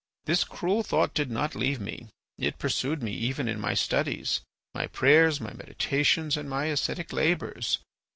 This 0.25 0.43
cruel 0.43 0.81
thought 0.81 1.13
did 1.13 1.29
not 1.29 1.53
leave 1.53 1.79
me. 1.79 2.07
It 2.39 2.57
pursued 2.57 3.03
me 3.03 3.11
even 3.11 3.47
in 3.47 3.59
my 3.59 3.75
studies, 3.75 4.41
my 4.73 4.87
prayers, 4.87 5.39
my 5.39 5.53
meditations, 5.53 6.35
and 6.37 6.49
my 6.49 6.65
ascetic 6.65 7.13
labours. 7.13 7.77